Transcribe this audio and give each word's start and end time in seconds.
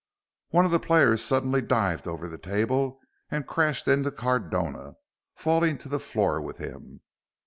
One 0.49 0.65
of 0.65 0.71
the 0.71 0.79
players 0.79 1.23
suddenly 1.23 1.61
dived 1.61 2.07
over 2.07 2.27
the 2.27 2.39
table 2.39 2.99
and 3.29 3.45
crashed 3.45 3.87
into 3.87 4.09
Cardona, 4.09 4.93
falling 5.35 5.77
to 5.77 5.89
the 5.89 5.99
floor 5.99 6.41
with 6.41 6.57
him. 6.57 7.01